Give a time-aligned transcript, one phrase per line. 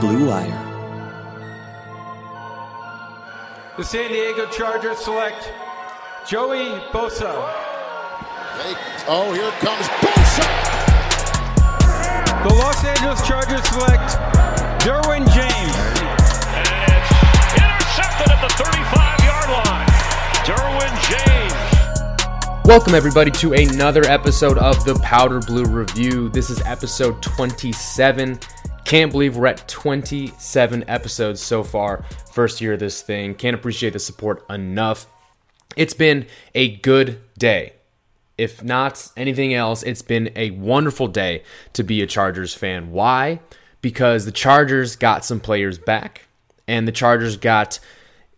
[0.00, 0.64] Blue Wire.
[3.76, 5.52] The San Diego Chargers select
[6.24, 7.34] Joey Bosa.
[8.58, 8.76] Hey,
[9.08, 10.46] oh, here comes Bosa.
[12.44, 14.14] The Los Angeles Chargers select
[14.84, 15.76] Derwin James.
[16.54, 17.10] And it's
[17.58, 19.88] intercepted at the 35 yard line.
[20.46, 22.64] Derwin James.
[22.64, 26.28] Welcome, everybody, to another episode of the Powder Blue Review.
[26.28, 28.38] This is episode 27.
[28.88, 32.06] Can't believe we're at 27 episodes so far.
[32.32, 33.34] First year of this thing.
[33.34, 35.06] Can't appreciate the support enough.
[35.76, 37.74] It's been a good day.
[38.38, 41.42] If not anything else, it's been a wonderful day
[41.74, 42.90] to be a Chargers fan.
[42.90, 43.40] Why?
[43.82, 46.22] Because the Chargers got some players back,
[46.66, 47.80] and the Chargers got,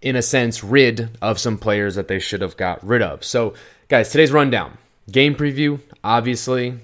[0.03, 3.23] in a sense, rid of some players that they should have got rid of.
[3.23, 3.55] So,
[3.87, 6.81] guys, today's rundown game preview, obviously.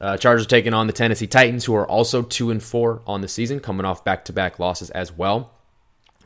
[0.00, 3.28] Uh, Chargers taking on the Tennessee Titans, who are also two and four on the
[3.28, 5.52] season, coming off back-to-back losses as well.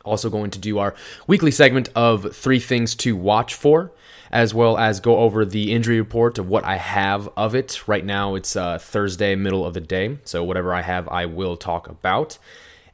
[0.05, 0.95] Also going to do our
[1.27, 3.93] weekly segment of three things to watch for,
[4.33, 7.87] as well as go over the injury report of what I have of it.
[7.87, 11.57] Right now, it's uh, Thursday, middle of the day, so whatever I have, I will
[11.57, 12.39] talk about.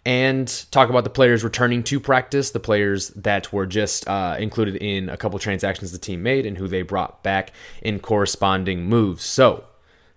[0.05, 4.77] And talk about the players returning to practice, the players that were just uh, included
[4.77, 9.25] in a couple transactions the team made, and who they brought back in corresponding moves.
[9.25, 9.64] So,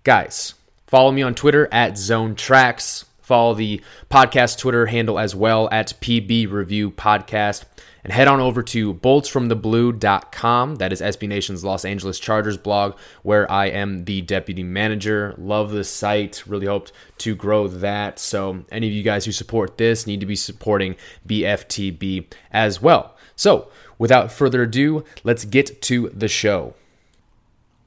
[0.10, 0.56] guys,
[0.88, 3.06] follow me on Twitter at Zone Tracks.
[3.22, 3.80] Follow the
[4.10, 7.66] podcast Twitter handle as well at PB Review Podcast.
[8.04, 10.78] And head on over to boltsfromtheblue.com.
[10.78, 15.36] That is SB Nation's Los Angeles Chargers blog, where I am the deputy manager.
[15.38, 16.44] Love the site.
[16.48, 18.18] Really hoped to grow that.
[18.18, 20.96] So, any of you guys who support this need to be supporting
[21.28, 23.16] BFTB as well.
[23.36, 26.74] So, without further ado, let's get to the show.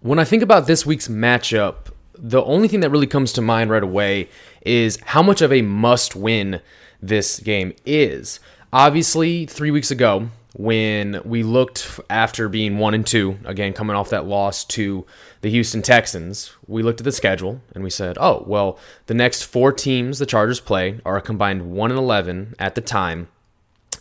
[0.02, 3.70] When I think about this week's matchup, the only thing that really comes to mind
[3.70, 4.28] right away
[4.64, 6.60] is how much of a must win
[7.00, 8.40] this game is.
[8.72, 14.10] Obviously, three weeks ago, when we looked after being one and two, again, coming off
[14.10, 15.06] that loss to
[15.40, 19.42] the Houston Texans, we looked at the schedule and we said, oh, well, the next
[19.42, 23.28] four teams the Chargers play are a combined 1 and 11 at the time.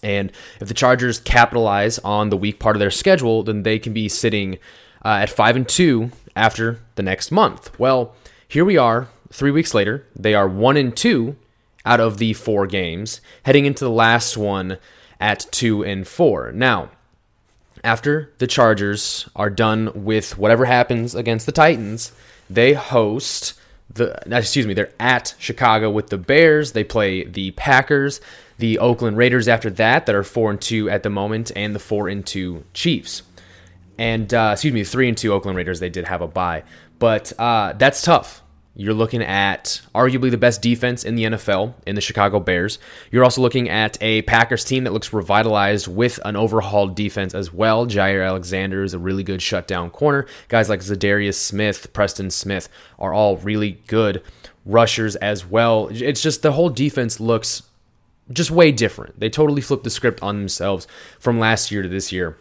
[0.04, 3.94] And if the Chargers capitalize on the weak part of their schedule, then they can
[3.94, 4.58] be sitting
[5.04, 7.78] uh, at 5 and 2 after the next month.
[7.80, 8.16] Well,
[8.48, 10.06] here we are, three weeks later.
[10.16, 11.36] They are 1 and 2
[11.86, 14.78] out of the four games, heading into the last one
[15.20, 16.52] at two and four.
[16.52, 16.90] Now,
[17.84, 22.12] after the Chargers are done with whatever happens against the Titans,
[22.50, 23.60] they host
[23.94, 26.72] the excuse me, they're at Chicago with the Bears.
[26.72, 28.22] They play the Packers,
[28.58, 31.80] the Oakland Raiders after that, that are four and two at the moment, and the
[31.80, 33.24] four and two Chiefs.
[33.98, 35.80] And uh, excuse me, three and two Oakland Raiders.
[35.80, 36.64] They did have a bye,
[37.00, 38.42] but uh, that's tough.
[38.74, 42.80] You're looking at arguably the best defense in the NFL in the Chicago Bears.
[43.12, 47.54] You're also looking at a Packers team that looks revitalized with an overhauled defense as
[47.54, 47.86] well.
[47.86, 50.26] Jaire Alexander is a really good shutdown corner.
[50.48, 54.24] Guys like Za'Darius Smith, Preston Smith are all really good
[54.66, 55.90] rushers as well.
[55.92, 57.64] It's just the whole defense looks
[58.32, 59.20] just way different.
[59.20, 60.88] They totally flipped the script on themselves
[61.20, 62.38] from last year to this year.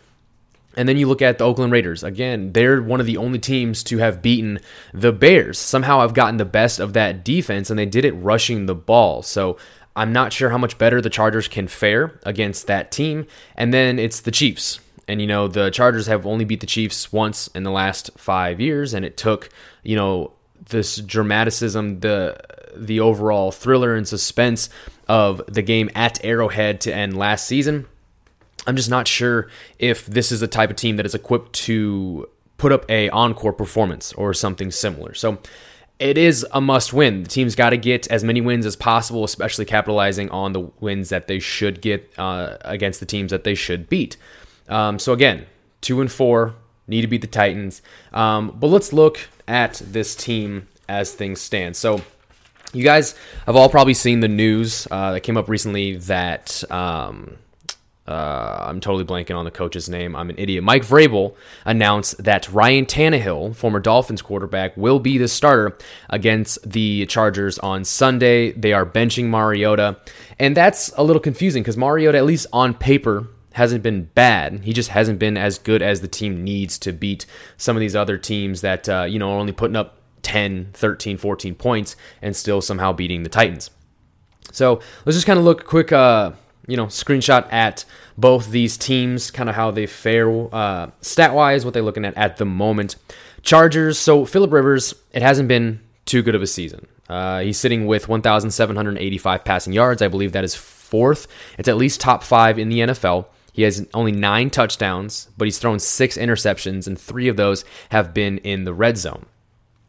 [0.77, 2.05] And then you look at the Oakland Raiders.
[2.05, 4.61] Again, they're one of the only teams to have beaten
[4.95, 5.59] the Bears.
[5.59, 9.23] Somehow I've gotten the best of that defense, and they did it rushing the ball.
[9.23, 9.57] So
[9.97, 13.27] I'm not sure how much better the Chargers can fare against that team.
[13.57, 14.79] And then it's the Chiefs.
[15.09, 18.61] And, you know, the Chargers have only beat the Chiefs once in the last five
[18.61, 19.49] years, and it took,
[19.83, 20.33] you know,
[20.69, 22.39] this dramaticism, the
[22.77, 24.69] the overall thriller and suspense
[25.09, 27.87] of the game at Arrowhead to end last season.
[28.67, 29.49] I'm just not sure
[29.79, 32.29] if this is the type of team that is equipped to
[32.59, 35.15] put up a encore performance or something similar.
[35.15, 35.39] So
[35.99, 37.23] it is a must win.
[37.23, 41.09] The team's got to get as many wins as possible, especially capitalizing on the wins
[41.09, 44.17] that they should get uh, against the teams that they should beat.
[44.69, 45.47] Um, so again,
[45.81, 46.55] two and four
[46.87, 47.83] need to beat the Titans.
[48.13, 51.77] Um, but let's look at this team as things stand.
[51.77, 52.03] So
[52.73, 53.15] you guys
[53.47, 56.63] have all probably seen the news uh, that came up recently that.
[56.71, 57.39] Um,
[58.11, 60.17] uh, I'm totally blanking on the coach's name.
[60.17, 60.65] I'm an idiot.
[60.65, 61.35] Mike Vrabel
[61.65, 65.77] announced that Ryan Tannehill, former Dolphins quarterback, will be the starter
[66.09, 68.53] against the Chargers on Sunday.
[68.53, 69.99] They are benching Mariota,
[70.39, 74.61] and that's a little confusing because Mariota, at least on paper, hasn't been bad.
[74.65, 77.97] He just hasn't been as good as the team needs to beat some of these
[77.97, 82.37] other teams that uh, you know are only putting up 10, 13, 14 points and
[82.37, 83.71] still somehow beating the Titans.
[84.53, 85.93] So let's just kind of look quick.
[85.93, 86.33] Uh,
[86.67, 87.85] you know, screenshot at
[88.17, 92.17] both these teams, kind of how they fare uh, stat wise, what they're looking at
[92.17, 92.97] at the moment.
[93.43, 96.87] Chargers, so Philip Rivers, it hasn't been too good of a season.
[97.09, 100.03] Uh, he's sitting with 1,785 passing yards.
[100.03, 101.27] I believe that is fourth.
[101.59, 103.27] It's at least top five in the NFL.
[103.53, 108.15] He has only nine touchdowns, but he's thrown six interceptions, and three of those have
[108.15, 109.27] been in the red zone.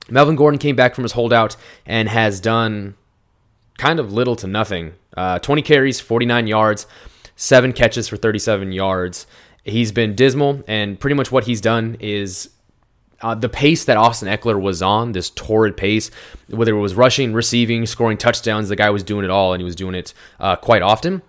[0.09, 2.95] Melvin Gordon came back from his holdout and has done
[3.77, 4.94] kind of little to nothing.
[5.16, 6.88] Uh, 20 carries, 49 yards,
[7.36, 9.28] seven catches for 37 yards.
[9.63, 12.50] He's been dismal, and pretty much what he's done is
[13.22, 16.10] uh, the pace that Austin Ekeler was on, this torrid pace,
[16.50, 19.66] whether it was rushing, receiving, scoring touchdowns, the guy was doing it all, and he
[19.66, 21.22] was doing it uh, quite often.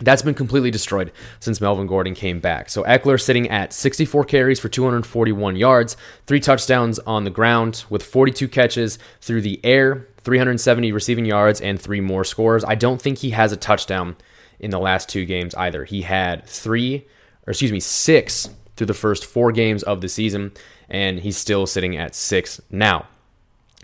[0.00, 2.70] That's been completely destroyed since Melvin Gordon came back.
[2.70, 5.96] So Ekeler sitting at 64 carries for 241 yards,
[6.26, 11.80] three touchdowns on the ground with 42 catches through the air, 370 receiving yards, and
[11.80, 12.64] three more scores.
[12.64, 14.16] I don't think he has a touchdown
[14.58, 15.84] in the last two games either.
[15.84, 17.06] He had three,
[17.46, 20.52] or excuse me, six through the first four games of the season,
[20.88, 23.06] and he's still sitting at six now.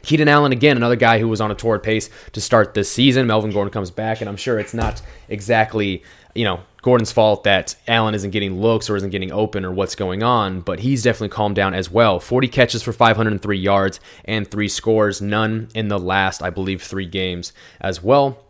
[0.07, 3.27] Keenan Allen, again, another guy who was on a torrid pace to start this season.
[3.27, 7.75] Melvin Gordon comes back, and I'm sure it's not exactly, you know, Gordon's fault that
[7.89, 11.31] Allen isn't getting looks or isn't getting open or what's going on, but he's definitely
[11.31, 12.21] calmed down as well.
[12.21, 17.07] 40 catches for 503 yards and three scores, none in the last, I believe, three
[17.07, 18.46] games as well.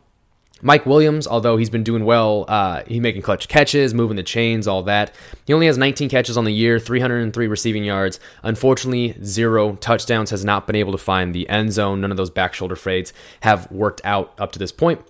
[0.63, 4.67] Mike Williams, although he's been doing well, uh, he's making clutch catches, moving the chains,
[4.67, 5.15] all that.
[5.47, 8.19] He only has 19 catches on the year, 303 receiving yards.
[8.43, 12.01] Unfortunately, zero touchdowns has not been able to find the end zone.
[12.01, 15.03] None of those back shoulder fades have worked out up to this point.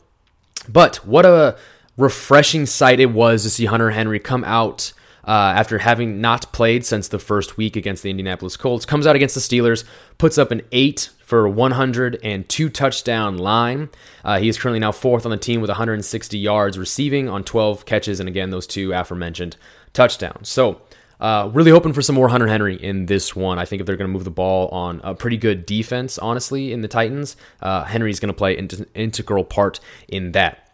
[0.68, 1.56] But what a
[1.96, 4.92] refreshing sight it was to see Hunter Henry come out
[5.26, 8.86] uh, after having not played since the first week against the Indianapolis Colts.
[8.86, 9.84] Comes out against the Steelers,
[10.18, 13.88] puts up an eight for 102 touchdown line.
[14.24, 17.84] Uh, he is currently now fourth on the team with 160 yards receiving on 12
[17.84, 19.56] catches, and again, those two aforementioned
[19.92, 20.48] touchdowns.
[20.48, 20.80] So,
[21.18, 23.58] uh, really hoping for some more Hunter Henry in this one.
[23.58, 26.72] I think if they're going to move the ball on a pretty good defense, honestly,
[26.72, 30.65] in the Titans, uh, Henry's going to play an integral part in that.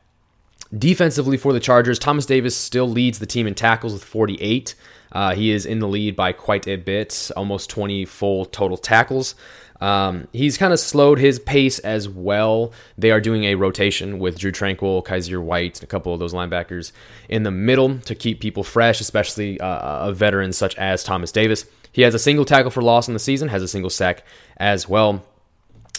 [0.76, 4.74] Defensively for the Chargers, Thomas Davis still leads the team in tackles with 48.
[5.12, 9.34] Uh, he is in the lead by quite a bit, almost 20 full total tackles.
[9.82, 12.72] Um, he's kind of slowed his pace as well.
[12.96, 16.32] They are doing a rotation with Drue Tranquill, Kyzir White, and a couple of those
[16.32, 16.92] linebackers
[17.28, 21.66] in the middle to keep people fresh, especially uh, a veteran such as Thomas Davis.
[21.90, 24.24] He has a single tackle for loss in the season, has a single sack
[24.56, 25.22] as well.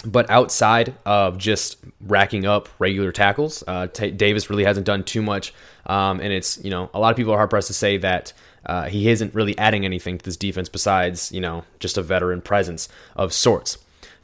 [0.06, 5.22] But outside of just racking up regular tackles, uh, T- Davis really hasn't done too
[5.22, 5.54] much.
[5.86, 8.34] Um, and it's, you know, a lot of people are hard pressed to say that
[8.66, 12.42] uh, he isn't really adding anything to this defense besides, you know, just a veteran
[12.42, 13.78] presence of sorts.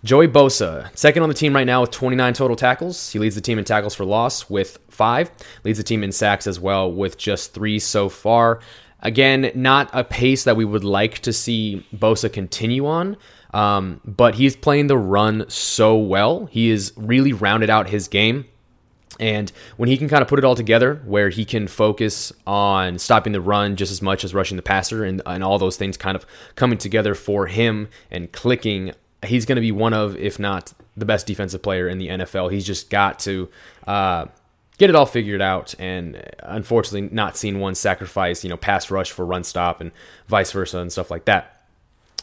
[0.04, 3.12] Joey Bosa, second on the team right now with 29 total tackles.
[3.12, 5.30] He leads the team in tackles for loss with five,
[5.66, 8.62] leads the team in sacks as well with just three so far.
[9.02, 13.18] Again, not a pace that we would like to see Bosa continue on,
[13.54, 16.46] um, but he's playing the run so well.
[16.48, 18.46] He has really rounded out his game.
[19.20, 22.98] And when he can kind of put it all together, where he can focus on
[23.00, 25.98] stopping the run just as much as rushing the passer, and, and all those things
[25.98, 26.26] kind of
[26.56, 28.94] coming together for him and clicking,
[29.26, 32.52] he's going to be one of, if not the best defensive player in the NFL.
[32.52, 33.50] He's just got to
[33.88, 34.28] uh,
[34.78, 39.12] get it all figured out, and unfortunately, not seen one sacrifice, you know, pass rush
[39.12, 39.92] for run stop and
[40.28, 41.59] vice versa and stuff like that.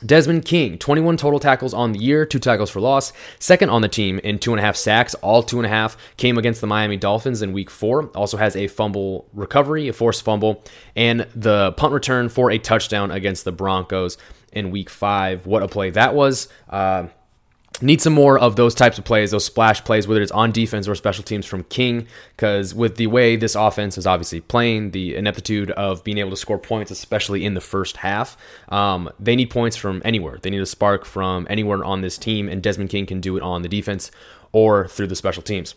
[0.04, 3.88] Desmond King, 21 total tackles on the year, two tackles for loss, second on the
[3.88, 5.14] team in two and a half sacks.
[5.16, 8.08] All two and a half came against the Miami Dolphins in week four.
[8.15, 10.62] Also has a fumble recovery, a forced fumble,
[10.94, 14.19] and the punt return for a touchdown against the Broncos
[14.53, 15.46] in week five.
[15.46, 16.48] What a play that was.
[16.69, 17.06] Uh,
[17.82, 20.88] Need some more of those types of plays, those splash plays, whether it's on defense
[20.88, 25.14] or special teams from King, because with the way this offense is obviously playing, the
[25.14, 28.36] ineptitude of being able to score points, especially in the first half,
[28.70, 30.38] um, they need points from anywhere.
[30.40, 33.42] They need a spark from anywhere on this team, and Desmond King can do it
[33.42, 34.10] on the defense
[34.52, 35.74] or through the special teams.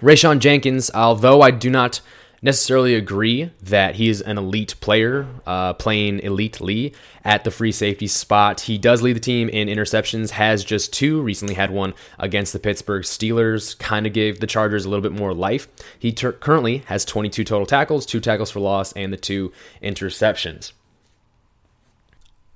[0.00, 2.00] Rayshawn Jenkins, although I do not
[2.42, 8.06] necessarily agree that he is an elite player uh, playing elitely at the free safety
[8.06, 8.60] spot.
[8.62, 12.58] He does lead the team in interceptions, has just two, recently had one against the
[12.58, 15.68] Pittsburgh Steelers, kind of gave the Chargers a little bit more life.
[15.98, 19.52] He ter- currently has 22 total tackles, two tackles for loss, and the two
[19.82, 20.72] interceptions.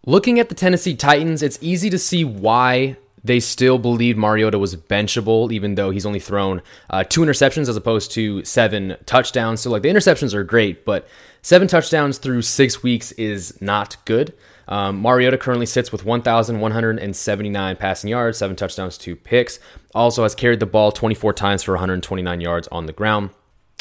[0.05, 4.75] Looking at the Tennessee Titans, it's easy to see why they still believed Mariota was
[4.75, 9.61] benchable, even though he's only thrown uh, two interceptions as opposed to seven touchdowns.
[9.61, 11.07] So, like, the interceptions are great, but
[11.43, 14.35] seven touchdowns through six weeks is not good.
[14.69, 19.59] Um, Mariota currently sits with 1,179 passing yards, seven touchdowns, two picks.
[19.95, 23.31] Also has carried the ball 24 times for 129 yards on the ground.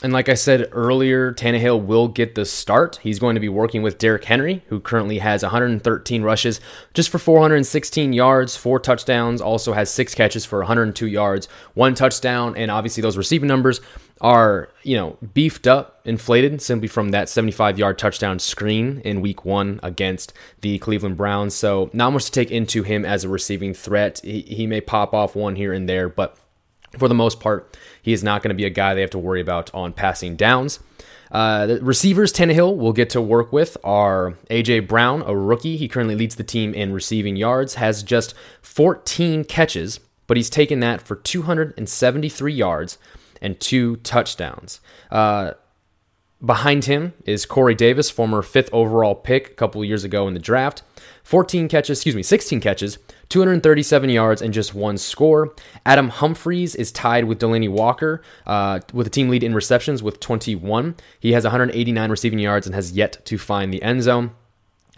[0.03, 2.99] And like I said earlier, Tannehill will get the start.
[3.03, 6.59] He's going to be working with Derrick Henry, who currently has 113 rushes
[6.93, 12.55] just for 416 yards, four touchdowns, also has six catches for 102 yards, one touchdown,
[12.57, 13.79] and obviously those receiving numbers
[14.21, 19.45] are, you know, beefed up, inflated simply from that 75 yard touchdown screen in week
[19.45, 21.55] one against the Cleveland Browns.
[21.55, 24.21] So, not much to take into him as a receiving threat.
[24.23, 26.37] He, he may pop off one here and there, but
[26.97, 29.19] for the most part, he is not going to be a guy they have to
[29.19, 30.79] worry about on passing downs.
[31.31, 35.77] Uh, the receivers Tannehill will get to work with are AJ Brown, a rookie.
[35.77, 40.81] He currently leads the team in receiving yards, has just 14 catches, but he's taken
[40.81, 42.97] that for 273 yards
[43.41, 44.81] and two touchdowns.
[45.09, 45.53] Uh,
[46.43, 50.39] behind him is Corey Davis, former fifth overall pick a couple years ago in the
[50.39, 50.83] draft.
[51.23, 52.97] 14 catches, excuse me, 16 catches,
[53.29, 55.53] 237 yards, and just one score.
[55.85, 60.19] Adam Humphries is tied with Delanie Walker uh, with a team lead in receptions with
[60.19, 60.95] 21.
[61.19, 64.31] He has 189 receiving yards and has yet to find the end zone.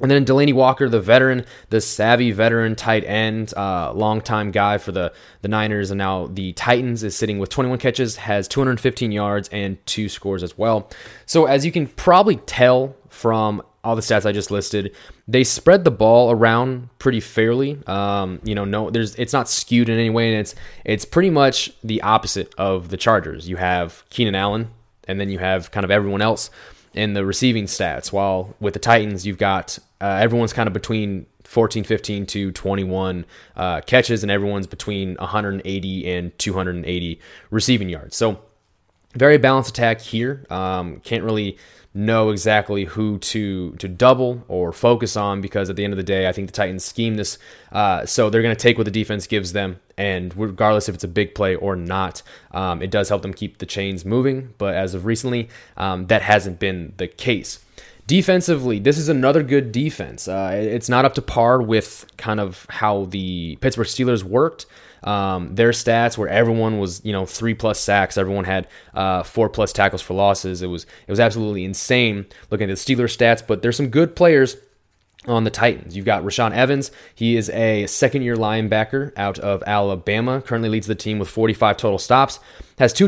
[0.03, 4.91] And then Delanie Walker, the veteran, the savvy veteran tight end, uh, longtime guy for
[4.91, 9.47] the, the Niners and now the Titans, is sitting with 21 catches, has 215 yards
[9.53, 10.89] and two scores as well.
[11.25, 14.93] So, as you can probably tell from all the stats I just listed,
[15.25, 17.79] they spread the ball around pretty fairly.
[17.87, 21.29] Um, you know, no, there's it's not skewed in any way, and it's it's pretty
[21.29, 23.47] much the opposite of the Chargers.
[23.47, 24.69] You have Keenan Allen,
[25.07, 26.49] and then you have kind of everyone else
[26.93, 28.11] in the receiving stats.
[28.11, 33.25] While with the Titans, you've got uh, everyone's kind of between 14, 15 to 21
[33.55, 37.19] uh, catches, and everyone's between 180 and 280
[37.51, 38.15] receiving yards.
[38.15, 38.41] So
[39.13, 40.45] very balanced attack here.
[40.49, 41.57] Um, can't really
[41.95, 46.03] know exactly who to to double or focus on because at the end of the
[46.03, 47.37] day, I think the Titans scheme this,
[47.71, 51.03] uh, so they're going to take what the defense gives them, and regardless if it's
[51.03, 54.53] a big play or not, um, it does help them keep the chains moving.
[54.57, 57.59] But as of recently, um, that hasn't been the case.
[58.05, 60.27] Defensively, this is another good defense.
[60.27, 64.65] Uh, it's not up to par with kind of how the Pittsburgh Steelers worked.
[65.05, 69.49] Um, their stats where everyone was you know three plus sacks, everyone had uh, four
[69.49, 70.61] plus tackles for losses.
[70.61, 73.45] It was it was absolutely insane looking at the Steelers stats.
[73.45, 74.55] But there's some good players
[75.27, 75.95] on the Titans.
[75.95, 76.91] You've got Rashaan Evans.
[77.15, 80.41] He is a second year linebacker out of Alabama.
[80.41, 82.39] Currently leads the team with 45 total stops.
[82.79, 83.07] Has two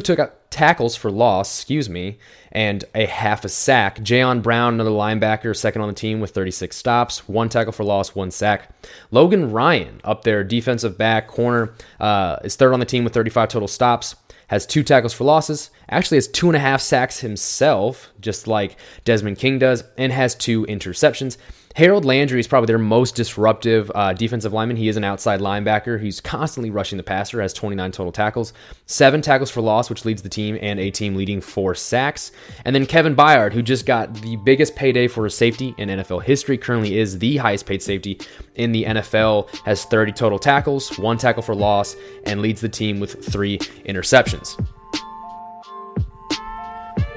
[0.50, 2.20] tackles for loss, excuse me,
[2.52, 4.00] and a half a sack.
[4.00, 8.16] Jayon Brown, another linebacker, second on the team with 36 stops, one tackle for loss,
[8.16, 8.70] one sack.
[9.12, 13.50] Logan Ryan, up there, defensive back, corner, uh, is third on the team with 35
[13.50, 14.16] total stops.
[14.48, 18.78] Has two tackles for losses, actually has two and a half sacks himself, just like
[19.04, 21.38] Desmond King does, and has two interceptions.
[21.76, 24.78] Harold Landry is probably their most disruptive uh, defensive lineman.
[24.78, 26.02] He is an outside linebacker.
[26.02, 28.54] He's constantly rushing the passer, has 29 total tackles,
[28.86, 32.32] seven tackles for loss, which leads the team, and a team leading four sacks.
[32.64, 36.24] And then Kevin Byard, who just got the biggest payday for a safety in NFL
[36.24, 38.22] history, currently is the highest paid safety
[38.56, 43.02] in the NFL, has 30 total tackles, one tackle for loss, and leads the team
[43.02, 44.56] with three interceptions.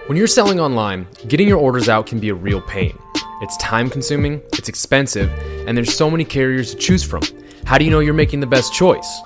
[0.06, 2.98] When you're selling online, getting your orders out can be a real pain.
[3.40, 5.30] It's time consuming, it's expensive,
[5.66, 7.22] and there's so many carriers to choose from.
[7.64, 9.20] How do you know you're making the best choice?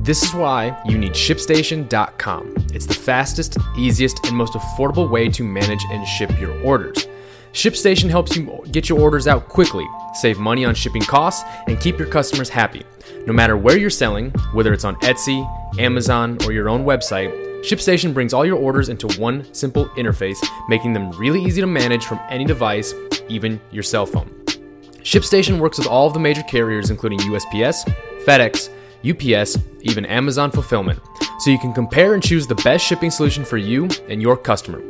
[0.00, 2.54] This is why you need ShipStation.com.
[2.72, 7.06] It's the fastest, easiest, and most affordable way to manage and ship your orders.
[7.52, 11.98] ShipStation helps you get your orders out quickly, save money on shipping costs, and keep
[11.98, 12.82] your customers happy.
[13.26, 15.46] No matter where you're selling, whether it's on Etsy,
[15.78, 20.38] Amazon, or your own website, ShipStation brings all your orders into one simple interface,
[20.68, 22.94] making them really easy to manage from any device,
[23.28, 24.28] even your cell phone.
[24.98, 27.88] ShipStation works with all of the major carriers, including USPS,
[28.24, 28.68] FedEx,
[29.08, 31.00] UPS, even Amazon Fulfillment,
[31.38, 34.82] so you can compare and choose the best shipping solution for you and your customer.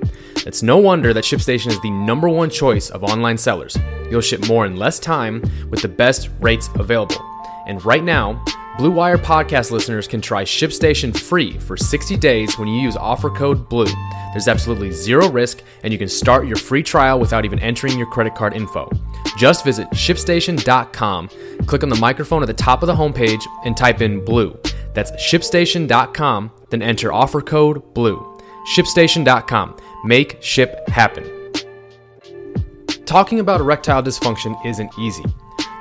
[0.47, 3.77] It's no wonder that ShipStation is the number one choice of online sellers.
[4.11, 7.21] You'll ship more in less time with the best rates available.
[7.67, 8.43] And right now,
[8.79, 13.29] Blue Wire podcast listeners can try ShipStation free for 60 days when you use offer
[13.29, 13.87] code BLUE.
[14.33, 18.07] There's absolutely zero risk, and you can start your free trial without even entering your
[18.07, 18.89] credit card info.
[19.37, 21.29] Just visit shipstation.com,
[21.67, 24.57] click on the microphone at the top of the homepage, and type in BLUE.
[24.99, 28.41] That's shipstation.com, then enter offer code BLUE.
[28.75, 29.77] ShipStation.com.
[30.05, 31.53] Make ship happen.
[33.07, 35.23] Talking about erectile dysfunction isn't easy.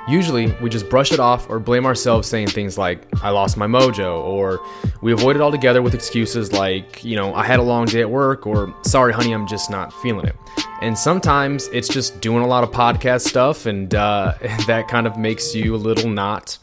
[0.06, 3.66] Usually, we just brush it off or blame ourselves saying things like, I lost my
[3.66, 4.60] mojo, or
[5.02, 8.10] we avoid it altogether with excuses like, you know, I had a long day at
[8.10, 10.36] work, or sorry, honey, I'm just not feeling it.
[10.80, 14.34] And sometimes it's just doing a lot of podcast stuff, and uh,
[14.68, 16.56] that kind of makes you a little not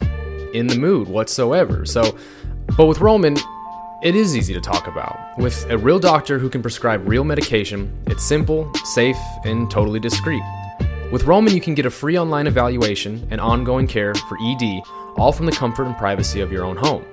[0.55, 1.85] in the mood whatsoever.
[1.85, 2.17] So,
[2.77, 3.37] but with Roman,
[4.03, 5.17] it is easy to talk about.
[5.37, 10.43] With a real doctor who can prescribe real medication, it's simple, safe, and totally discreet.
[11.11, 14.81] With Roman, you can get a free online evaluation and ongoing care for ED,
[15.17, 17.05] all from the comfort and privacy of your own home.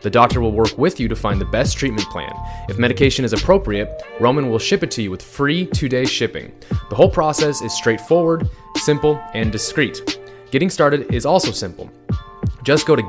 [0.00, 2.32] The doctor will work with you to find the best treatment plan.
[2.70, 6.52] If medication is appropriate, Roman will ship it to you with free two day shipping.
[6.88, 10.18] The whole process is straightforward, simple, and discreet.
[10.50, 11.90] Getting started is also simple.
[12.64, 13.02] Just go to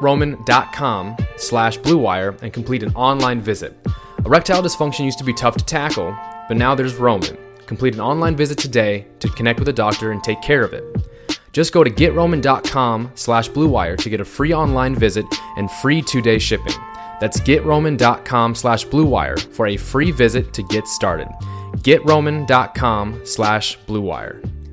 [0.00, 3.76] getroman.com slash bluewire and complete an online visit.
[4.24, 6.16] Erectile dysfunction used to be tough to tackle,
[6.48, 7.36] but now there's Roman.
[7.66, 10.84] Complete an online visit today to connect with a doctor and take care of it.
[11.52, 15.24] Just go to getroman.com slash bluewire to get a free online visit
[15.56, 16.74] and free two-day shipping.
[17.18, 21.28] That's getroman.com slash bluewire for a free visit to get started.
[21.78, 24.65] getroman.com slash bluewire.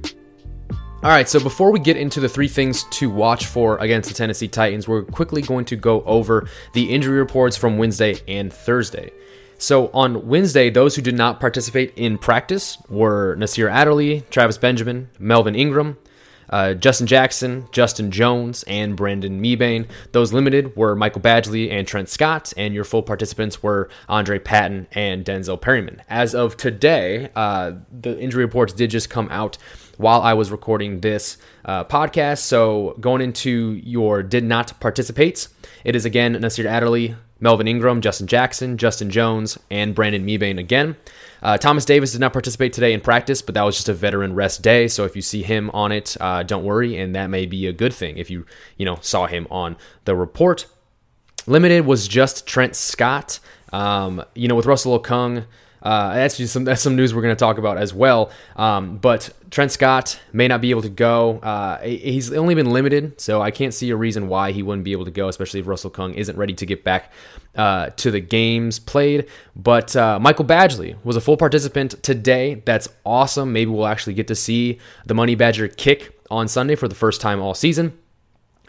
[1.04, 4.16] All right, so before we get into the three things to watch for against the
[4.16, 9.12] Tennessee Titans, we're quickly going to go over the injury reports from Wednesday and Thursday.
[9.58, 15.10] So on Wednesday, those who did not participate in practice were Nasir Adderley, Travis Benjamin,
[15.20, 15.98] Melvin Ingram,
[16.50, 19.88] uh, Justin Jackson, Justin Jones, and Brandon Mebane.
[20.14, 24.88] Those limited were Michael Badgley and Trent Scott, and your full participants were Andre Patton
[24.94, 26.02] and Denzel Perryman.
[26.08, 29.58] As of today, uh, the injury reports did just come out
[29.98, 32.40] while I was recording this uh, podcast.
[32.40, 35.50] So going into your did not participates,
[35.84, 40.96] it is again Nasir Adderley, Melvin Ingram, Justin Jackson, Justin Jones, and Brandon Mebane again.
[41.42, 44.34] Uh, Thomas Davis did not participate today in practice, but that was just a veteran
[44.34, 44.88] rest day.
[44.88, 47.74] So if you see him on it, uh, don't worry, and that may be a
[47.74, 48.46] good thing if you
[48.78, 50.68] you know saw him on the report.
[51.46, 53.40] Limited was just Trent Scott.
[53.74, 55.46] Um, you know, with Russell Okung,
[55.84, 58.32] uh, that's just some that's some news we're going to talk about as well.
[58.56, 61.40] Um, but Trent Scott may not be able to go.
[61.40, 64.94] Uh, he's only been limited, so I can't see a reason why he wouldn't be
[64.94, 67.12] able to go, especially if Russell Kung isn't ready to get back
[67.56, 69.28] uh, to the games played.
[69.58, 72.64] But uh, Michael Badgley was a full participant today.
[72.66, 73.52] That's awesome.
[73.52, 77.20] Maybe we'll actually get to see the Money Badger kick on Sunday for the first
[77.20, 77.98] time all season.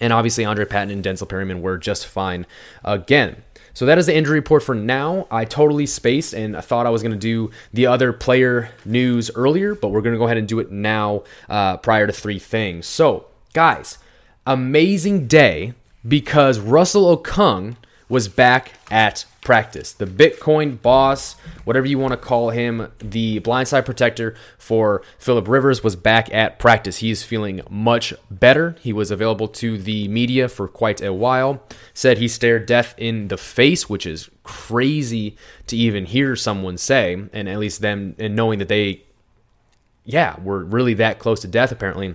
[0.00, 2.47] And obviously, Andre Patton and Denzel Perryman were just fine
[2.85, 3.44] again.
[3.75, 5.26] So that is the injury report for now.
[5.31, 9.32] I totally spaced and I thought I was going to do the other player news
[9.34, 12.39] earlier, but we're going to go ahead and do it now uh, prior to three
[12.39, 12.87] things.
[12.87, 13.99] So, guys,
[14.47, 15.75] amazing day
[16.06, 17.76] because Russell Okung
[18.14, 19.92] was back at practice.
[19.92, 25.82] The Bitcoin boss, whatever you want to call him, the blindside protector for Philip Rivers
[25.82, 26.98] was back at practice.
[26.98, 28.76] He is feeling much better.
[28.80, 31.60] He was available to the media for quite a while.
[31.92, 37.14] Said he stared death in the face, which is crazy to even hear someone say,
[37.32, 39.02] and at least them and knowing that they
[40.04, 42.14] yeah, were really that close to death apparently.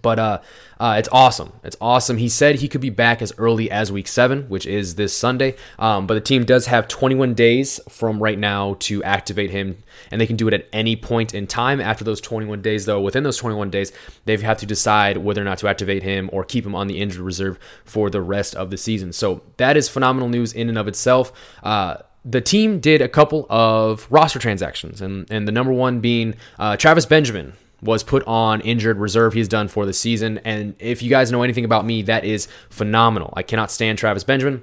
[0.00, 0.40] But uh,
[0.80, 1.52] uh, it's awesome.
[1.64, 2.16] It's awesome.
[2.16, 5.56] He said he could be back as early as week seven, which is this Sunday.
[5.78, 10.20] Um, but the team does have 21 days from right now to activate him, and
[10.20, 11.80] they can do it at any point in time.
[11.80, 13.92] After those 21 days, though, within those 21 days,
[14.24, 17.00] they have to decide whether or not to activate him or keep him on the
[17.00, 19.12] injured reserve for the rest of the season.
[19.12, 21.32] So that is phenomenal news in and of itself.
[21.62, 26.36] Uh, the team did a couple of roster transactions, and, and the number one being
[26.58, 29.32] uh, Travis Benjamin was put on injured reserve.
[29.32, 30.38] He's done for the season.
[30.44, 33.34] And if you guys know anything about me, that is phenomenal.
[33.36, 34.62] I cannot stand Travis Benjamin.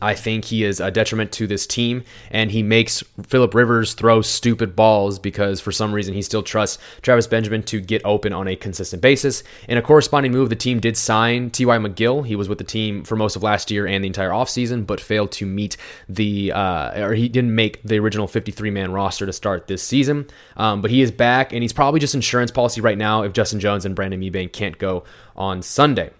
[0.00, 4.22] I think he is a detriment to this team, and he makes Philip Rivers throw
[4.22, 8.48] stupid balls because for some reason he still trusts Travis Benjamin to get open on
[8.48, 9.42] a consistent basis.
[9.68, 11.78] In a corresponding move, the team did sign T.Y.
[11.78, 12.26] McGill.
[12.26, 15.00] He was with the team for most of last year and the entire offseason, but
[15.00, 15.76] failed to meet
[16.08, 20.26] the, uh, or he didn't make the original 53 man roster to start this season.
[20.56, 23.60] Um, but he is back, and he's probably just insurance policy right now if Justin
[23.60, 25.04] Jones and Brandon Mebane can't go
[25.36, 26.10] on Sunday.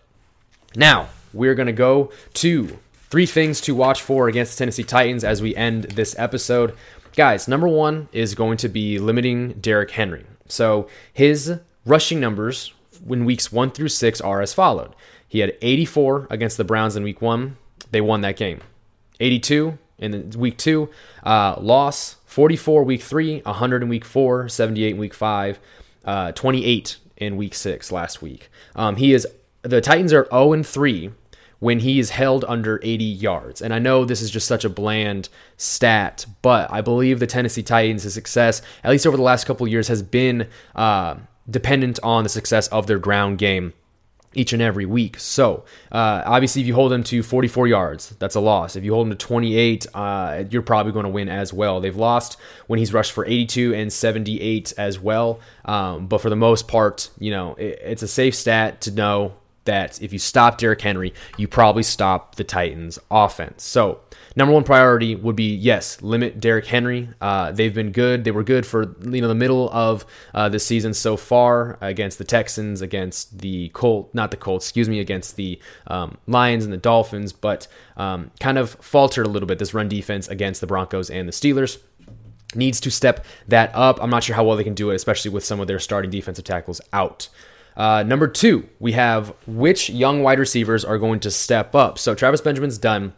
[0.74, 2.78] Now, we're going to go to
[3.10, 6.74] Three things to watch for against the Tennessee Titans as we end this episode.
[7.16, 10.26] Guys, number one is going to be limiting Derrick Henry.
[10.46, 12.74] So his rushing numbers
[13.08, 14.94] in weeks one through six are as followed.
[15.26, 17.56] He had 84 against the Browns in week one.
[17.90, 18.60] They won that game.
[19.20, 20.90] 82 in week two,
[21.24, 22.16] uh, loss.
[22.26, 25.58] 44 week three, 100 in week four, 78 in week five,
[26.04, 28.50] uh, 28 in week six last week.
[28.76, 29.26] Um, he is
[29.62, 31.10] the Titans are 0 and 3
[31.60, 33.60] when he is held under 80 yards.
[33.60, 37.62] And I know this is just such a bland stat, but I believe the Tennessee
[37.62, 41.16] Titans' success, at least over the last couple years, has been uh,
[41.50, 43.72] dependent on the success of their ground game
[44.34, 45.18] each and every week.
[45.18, 48.76] So, uh, obviously, if you hold them to 44 yards, that's a loss.
[48.76, 51.80] If you hold them to 28, uh, you're probably going to win as well.
[51.80, 55.40] They've lost when he's rushed for 82 and 78 as well.
[55.64, 59.34] Um, but for the most part, you know, it, it's a safe stat to know
[59.68, 63.62] that if you stop Derrick Henry, you probably stop the Titans' offense.
[63.62, 64.00] So,
[64.34, 67.10] number one priority would be yes, limit Derrick Henry.
[67.20, 68.24] Uh, they've been good.
[68.24, 72.16] They were good for you know the middle of uh, the season so far against
[72.16, 76.72] the Texans, against the Colt, not the Colts, excuse me, against the um, Lions and
[76.72, 80.66] the Dolphins, but um, kind of faltered a little bit this run defense against the
[80.66, 81.78] Broncos and the Steelers
[82.54, 84.02] needs to step that up.
[84.02, 86.10] I'm not sure how well they can do it, especially with some of their starting
[86.10, 87.28] defensive tackles out.
[87.78, 91.96] Uh, number two, we have which young wide receivers are going to step up.
[91.98, 93.14] So Travis Benjamin's done.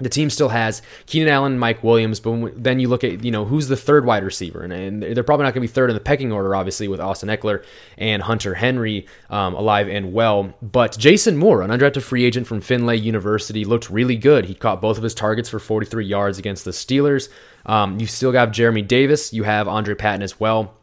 [0.00, 3.44] The team still has Keenan Allen, Mike Williams, but then you look at you know
[3.44, 5.94] who's the third wide receiver, and, and they're probably not going to be third in
[5.94, 7.64] the pecking order, obviously with Austin Ekeler
[7.96, 10.52] and Hunter Henry um, alive and well.
[10.60, 14.46] But Jason Moore, an undrafted free agent from Findlay University, looked really good.
[14.46, 17.28] He caught both of his targets for 43 yards against the Steelers.
[17.64, 19.32] Um, you still got Jeremy Davis.
[19.32, 20.74] You have Andre Patton as well.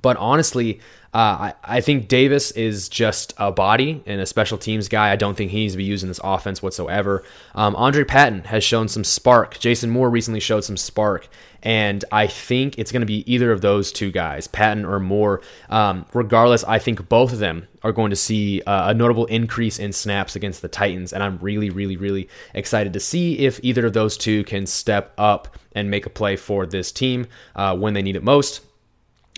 [0.00, 0.80] But honestly,
[1.14, 5.10] uh, I, I think Davis is just a body and a special teams guy.
[5.10, 7.24] I don't think he needs to be used in this offense whatsoever.
[7.54, 9.58] Um, Andre Patton has shown some spark.
[9.58, 11.28] Jason Moore recently showed some spark.
[11.62, 15.40] And I think it's going to be either of those two guys, Patton or Moore.
[15.70, 19.78] Um, regardless, I think both of them are going to see uh, a notable increase
[19.78, 21.12] in snaps against the Titans.
[21.12, 25.14] And I'm really, really, really excited to see if either of those two can step
[25.18, 28.60] up and make a play for this team uh, when they need it most.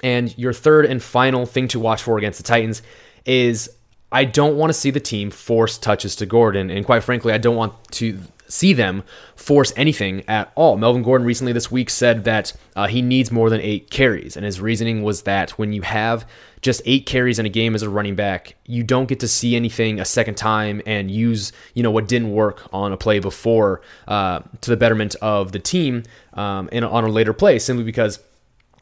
[0.02, 2.82] And your third and final thing to watch for against the Titans
[3.24, 3.70] is
[4.12, 6.70] I don't want to see the team force touches to Gordon.
[6.70, 9.04] And quite frankly, I don't want to see them
[9.36, 10.76] force anything at all.
[10.76, 14.36] Melvin Gordon recently this week said that uh, he needs more than eight carries.
[14.36, 16.26] And his reasoning was that when you have
[16.60, 19.54] just eight carries in a game as a running back, you don't get to see
[19.54, 23.80] anything a second time and use, you know, what didn't work on a play before
[24.08, 26.02] uh, to the betterment of the team
[26.34, 28.18] um, in, on a later play, simply because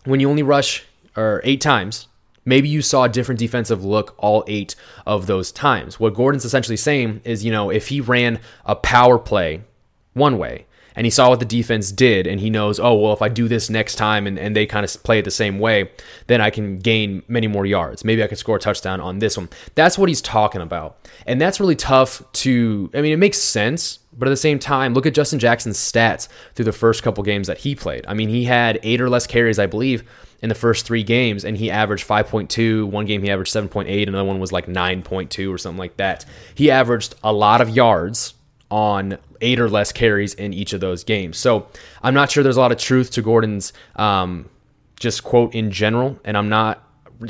[0.05, 0.85] when you only rush
[1.17, 2.09] or eight times,
[2.45, 4.75] maybe you saw a different defensive look all eight
[5.07, 6.01] of those times.
[6.01, 9.63] What Gordon's essentially saying is, you know, if he ran a power play
[10.15, 10.67] one way
[10.99, 13.47] and he saw what the defense did and he knows, oh, well, if I do
[13.47, 15.93] this next time and, and they kind of play it the same way,
[16.27, 18.05] then I can gain many more yards.
[18.05, 19.49] Maybe I can score a touchdown on this one.
[19.77, 20.99] That's what he's talking about.
[21.25, 24.01] And that's really tough to, I mean, it makes sense.
[24.13, 27.47] But at the same time, look at Justin Jackson's stats through the first couple games
[27.47, 28.05] that he played.
[28.09, 30.03] I mean, he had eight or less carries, I believe,
[30.43, 32.91] in the first three games, and he averaged 5.2.
[32.91, 36.25] One game he averaged 7.8, another one was like 9.2 or something like that.
[36.57, 38.35] He averaged a lot of yards
[38.71, 41.39] on eight or less carries in each of those games.
[41.39, 41.69] So
[42.03, 44.49] I'm not sure there's a lot of truth to Gordon's um,
[44.99, 46.85] just quote in general, and I'm not.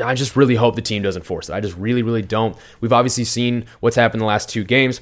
[0.04, 1.54] I just really hope the team doesn't force it.
[1.54, 2.54] I just really, really don't.
[2.82, 5.00] We've obviously seen what's happened the last two games.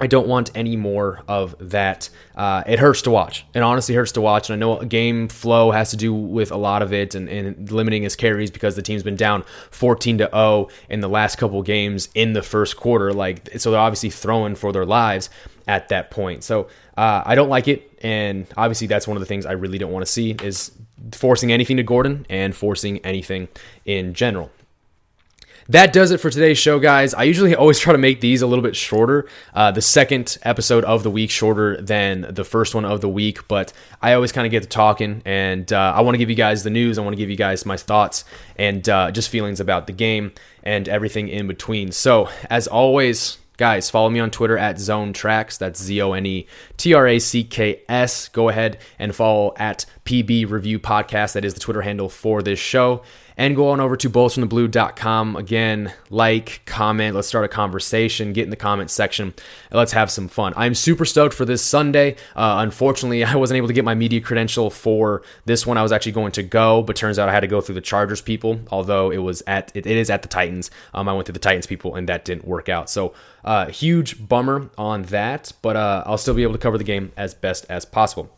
[0.00, 2.08] I don't want any more of that.
[2.36, 3.44] Uh, it hurts to watch.
[3.54, 4.48] It honestly hurts to watch.
[4.48, 7.70] And I know game flow has to do with a lot of it and, and
[7.70, 11.62] limiting his carries because the team's been down 14 to 0 in the last couple
[11.62, 13.12] games in the first quarter.
[13.12, 15.30] Like, so they're obviously throwing for their lives
[15.68, 16.42] at that point.
[16.42, 16.64] So
[16.96, 17.84] uh, I don't like it.
[18.02, 20.72] And obviously, that's one of the things I really don't want to see is
[21.12, 23.48] forcing anything to Gordon and forcing anything
[23.84, 24.50] in general
[25.70, 27.12] that does it for today's show, guys.
[27.12, 29.28] I usually always try to make these a little bit shorter.
[29.52, 33.46] Uh, the second episode of the week shorter than the first one of the week,
[33.48, 36.36] but I always kind of get to talking, and uh, I want to give you
[36.36, 36.98] guys the news.
[36.98, 38.24] I want to give you guys my thoughts
[38.56, 41.92] and uh, just feelings about the game and everything in between.
[41.92, 45.58] So, as always, Guys, follow me on Twitter at Zone Tracks.
[45.58, 48.28] That's Z O N E T R A C K S.
[48.28, 51.32] Go ahead and follow at PB Review Podcast.
[51.32, 53.02] That is the Twitter handle for this show
[53.38, 55.36] and go on over to boltsfromtheblue.com.
[55.36, 59.32] Again, like, comment, let's start a conversation, get in the comment section,
[59.70, 60.52] let's have some fun.
[60.56, 62.16] I'm super stoked for this Sunday.
[62.34, 65.78] Uh, unfortunately, I wasn't able to get my media credential for this one.
[65.78, 67.80] I was actually going to go, but turns out I had to go through the
[67.80, 70.70] Chargers people, although it was at it, it is at the Titans.
[70.92, 72.90] Um, I went through the Titans people, and that didn't work out.
[72.90, 76.84] So, uh, huge bummer on that, but uh, I'll still be able to cover the
[76.84, 78.37] game as best as possible.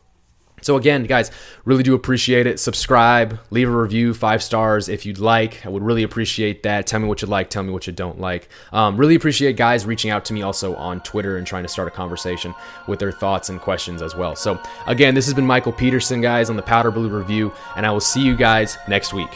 [0.61, 1.31] So again, guys,
[1.65, 2.61] really do appreciate it.
[2.61, 5.65] Subscribe, leave a review, five stars if you'd like.
[5.65, 6.87] I would really appreciate that.
[6.87, 8.49] Tell me what you like, tell me what you don't like.
[8.73, 11.89] Um, really appreciate guys reaching out to me also on Twitter and trying to start
[11.89, 12.55] a conversation
[12.87, 14.37] with their thoughts and questions as well.
[14.37, 17.91] So again, this has been Michael Peterson, guys, on the Powder Blue Review, and I
[17.91, 19.31] will see you guys next week.